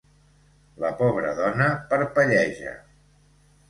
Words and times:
La 0.85 0.91
pobra 1.03 1.35
dona 1.43 1.69
parpelleja. 1.95 2.79